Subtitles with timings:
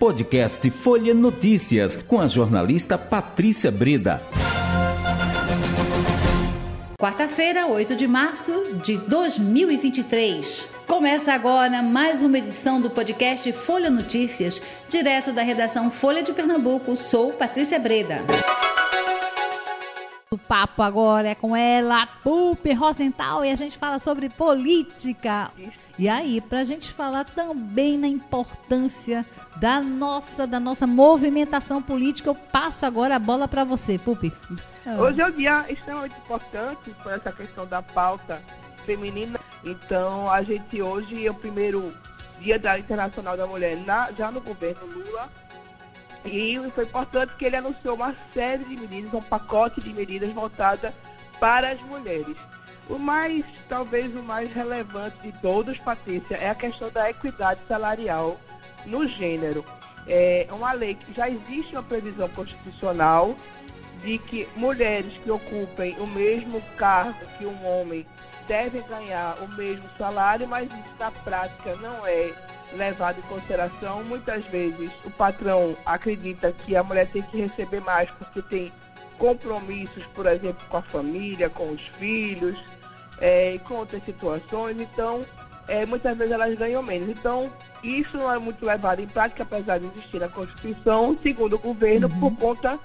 [0.00, 4.22] Podcast Folha Notícias, com a jornalista Patrícia Breda.
[6.98, 10.66] Quarta-feira, 8 de março de 2023.
[10.86, 16.96] Começa agora mais uma edição do podcast Folha Notícias, direto da redação Folha de Pernambuco.
[16.96, 18.24] Sou Patrícia Breda.
[20.32, 25.50] O papo agora é com ela, Pupi Rosenthal, e a gente fala sobre política.
[25.98, 29.26] E aí, para a gente falar também na importância
[29.56, 34.32] da nossa, da nossa movimentação política, eu passo agora a bola para você, Pupi.
[35.00, 38.40] Hoje é um dia extremamente importante por essa questão da pauta
[38.86, 39.36] feminina.
[39.64, 41.92] Então, a gente hoje é o primeiro
[42.38, 45.28] Dia da Internacional da Mulher na, já no governo Lula.
[46.24, 50.94] E foi importante que ele anunciou uma série de medidas, um pacote de medidas voltada
[51.38, 52.36] para as mulheres.
[52.88, 58.38] O mais, talvez o mais relevante de todos, Patrícia, é a questão da equidade salarial
[58.84, 59.64] no gênero.
[60.06, 63.36] É uma lei que já existe uma previsão constitucional
[64.02, 68.06] de que mulheres que ocupem o mesmo cargo que um homem
[68.48, 72.32] devem ganhar o mesmo salário, mas isso na prática não é
[72.76, 74.04] levado em consideração.
[74.04, 78.72] Muitas vezes o patrão acredita que a mulher tem que receber mais porque tem
[79.18, 82.56] compromissos, por exemplo, com a família, com os filhos,
[83.20, 84.80] é, e com outras situações.
[84.80, 85.24] Então,
[85.68, 87.08] é, muitas vezes elas ganham menos.
[87.08, 91.58] Então, isso não é muito levado em prática, apesar de existir na Constituição, segundo o
[91.58, 92.20] governo, uhum.
[92.20, 92.78] por conta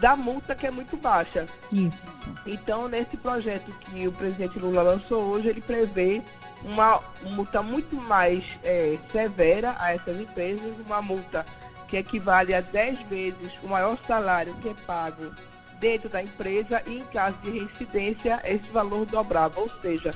[0.00, 1.46] da multa que é muito baixa.
[1.70, 2.30] Isso.
[2.46, 6.22] Então, nesse projeto que o presidente Lula lançou hoje, ele prevê
[6.64, 11.44] uma multa muito mais é, severa a essas empresas, uma multa
[11.86, 15.34] que equivale a 10 vezes o maior salário que é pago
[15.80, 20.14] dentro da empresa e em caso de reincidência esse valor dobrava, ou seja,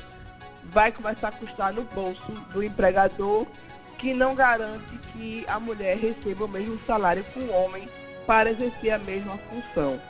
[0.65, 3.47] vai começar a custar no bolso do empregador
[3.99, 7.89] que não garante que a mulher receba o mesmo salário que o homem
[8.27, 10.01] para exercer a mesma função.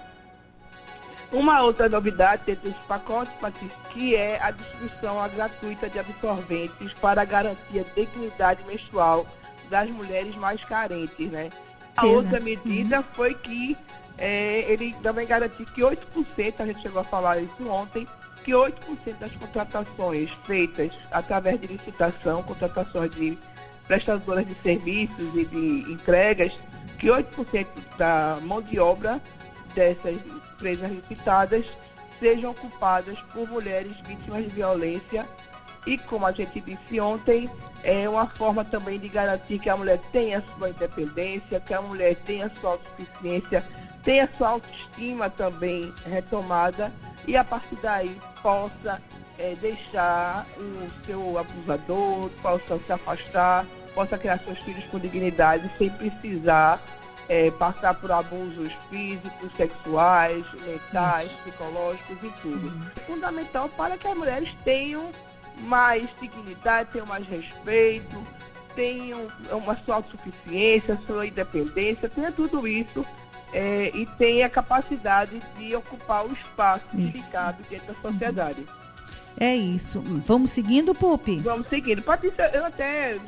[1.33, 7.22] Uma outra novidade dentro desse pacote, Patrícia, que é a distribuição gratuita de absorventes para
[7.22, 9.27] a garantia de dignidade menstrual
[9.68, 11.50] das mulheres mais carentes, né?
[11.96, 13.05] A outra medida uhum.
[13.14, 13.77] foi que
[14.16, 18.06] é, ele também garantiu que 8%, a gente chegou a falar isso ontem,
[18.44, 18.74] que 8%
[19.18, 23.39] das contratações feitas através de licitação, contratações de
[23.86, 26.52] prestadoras de serviços e de entregas,
[26.98, 27.67] que 8%
[27.98, 29.20] da mão de obra
[29.74, 31.67] dessas empresas licitadas
[32.20, 35.27] sejam ocupadas por mulheres vítimas de violência.
[35.86, 37.50] E, como a gente disse ontem,
[37.83, 42.16] é uma forma também de garantir que a mulher tenha sua independência, que a mulher
[42.24, 43.62] tenha sua autossuficiência,
[44.02, 46.90] tenha sua autoestima também retomada
[47.27, 49.01] e a partir daí possa
[49.39, 55.90] é, deixar o seu abusador, possa se afastar, possa criar seus filhos com dignidade sem
[55.90, 56.80] precisar
[57.28, 62.68] é, passar por abusos físicos, sexuais, mentais, psicológicos e tudo.
[62.68, 62.86] Uhum.
[62.96, 65.11] É fundamental para que as mulheres tenham
[65.61, 68.22] mais dignidade, tenham mais respeito,
[68.74, 73.06] tenham uma sua autossuficiência, sua independência, tenha tudo isso
[73.52, 78.61] é, e tenha a capacidade de ocupar o espaço indicado dentro da sociedade.
[78.61, 78.93] Uhum.
[79.39, 80.00] É isso.
[80.27, 81.39] Vamos seguindo, Pupi?
[81.40, 82.02] Vamos seguindo.
[82.02, 83.18] Patrícia, eu até,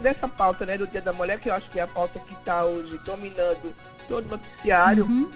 [0.00, 2.34] nessa pauta né, do Dia da Mulher, que eu acho que é a pauta que
[2.34, 3.74] está hoje dominando
[4.08, 5.30] todo o noticiário, uhum.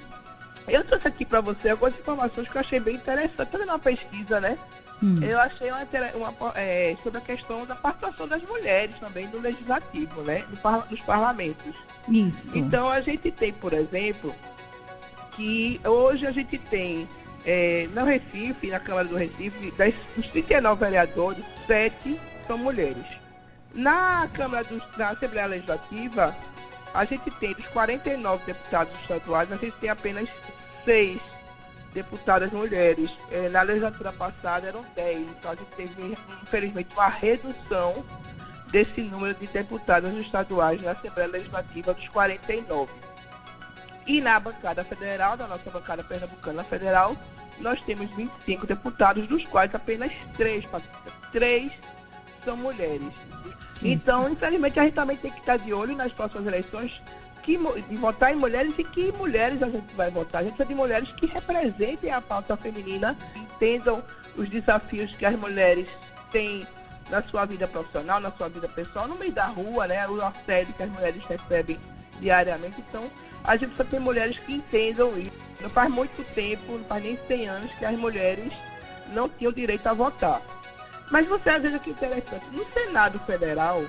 [0.69, 3.53] eu trouxe aqui para você algumas informações que eu achei bem interessantes.
[3.53, 4.57] Estou uma pesquisa, né?
[5.03, 5.19] Hum.
[5.23, 10.21] Eu achei uma, uma é, sobre a questão da participação das mulheres também no legislativo,
[10.23, 10.45] né?
[10.51, 11.75] No, nos parlamentos.
[12.09, 12.57] Isso.
[12.57, 14.35] Então a gente tem, por exemplo,
[15.33, 17.09] que hoje a gente tem
[17.45, 23.07] é, no Recife, na Câmara do Recife, das, dos 39 vereadores, sete são mulheres.
[23.75, 26.37] Na Câmara dos, na Assembleia Legislativa,
[26.93, 30.29] a gente tem dos 49 deputados estaduais, a gente tem apenas
[30.85, 31.21] seis
[31.95, 33.11] deputadas mulheres.
[33.31, 38.05] É, na legislatura passada eram 10, então a gente teve, infelizmente, uma redução
[38.71, 42.93] desse número de deputadas estaduais na Assembleia Legislativa dos 49.
[44.11, 47.17] E na bancada federal, da nossa bancada pernambucana federal,
[47.61, 50.67] nós temos 25 deputados, dos quais apenas três,
[51.31, 51.71] três
[52.45, 53.13] são mulheres.
[53.81, 57.01] Então, infelizmente, a gente também tem que estar de olho nas próximas eleições
[57.45, 57.57] que,
[57.89, 60.41] de votar em mulheres e que mulheres a gente vai votar.
[60.41, 64.03] A gente precisa de mulheres que representem a pauta feminina, entendam
[64.37, 65.89] os desafios que as mulheres
[66.33, 66.67] têm
[67.09, 70.09] na sua vida profissional, na sua vida pessoal, no meio da rua, né?
[70.09, 71.79] O assédio que as mulheres recebem
[72.21, 72.85] diariamente.
[72.89, 73.11] Então,
[73.43, 75.33] a gente precisa ter mulheres que entendam isso.
[75.61, 78.53] Não faz muito tempo, não faz nem 100 anos que as mulheres
[79.13, 80.41] não tinham direito a votar.
[81.11, 83.85] Mas você vezes que interessante, no Senado Federal,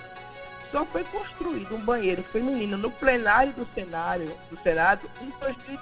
[0.71, 5.29] só foi construído um banheiro feminino no plenário do Senado, do Senado em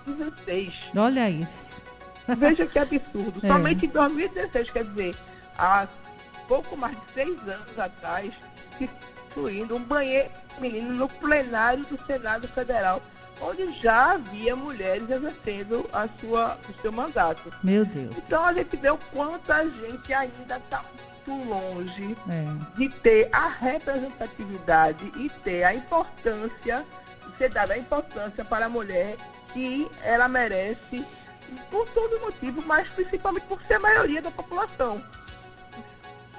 [0.05, 0.91] 2016.
[0.95, 1.81] Olha isso.
[2.27, 3.39] Veja que absurdo.
[3.45, 3.47] É.
[3.47, 5.15] Somente em 2016, quer dizer,
[5.57, 5.87] há
[6.47, 8.33] pouco mais de seis anos atrás,
[8.77, 8.89] se
[9.33, 13.01] construindo um banheiro feminino no plenário do Senado Federal,
[13.41, 17.51] onde já havia mulheres exercendo a sua, o seu mandato.
[17.63, 18.15] Meu Deus.
[18.17, 20.83] Então a gente vê o quanto a gente ainda está
[21.27, 22.77] muito longe É.
[22.77, 26.85] de ter a representatividade e ter a importância,
[27.37, 29.15] ser dada a importância para a mulher
[29.53, 31.05] que ela merece
[31.71, 35.01] por todo motivo, mas principalmente por ser a maioria da população.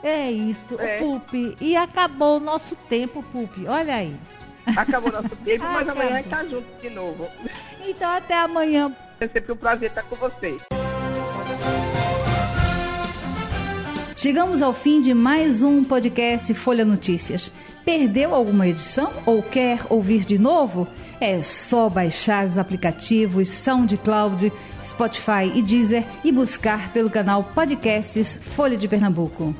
[0.03, 0.99] É isso, É.
[0.99, 1.57] Pupi.
[1.61, 3.67] E acabou o nosso tempo, Pupi.
[3.67, 4.17] Olha aí.
[4.77, 5.93] Acabou nosso tempo, mas Acabou.
[6.03, 7.29] amanhã a gente está junto de novo.
[7.87, 8.93] Então até amanhã.
[9.21, 10.57] É sempre um prazer estar com você.
[14.17, 17.51] Chegamos ao fim de mais um podcast Folha Notícias.
[17.85, 20.87] Perdeu alguma edição ou quer ouvir de novo?
[21.19, 24.53] É só baixar os aplicativos SoundCloud,
[24.87, 29.55] Spotify e Deezer e buscar pelo canal Podcasts Folha de Pernambuco.